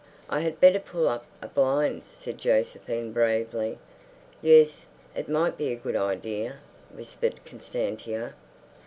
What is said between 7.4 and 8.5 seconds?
Constantia.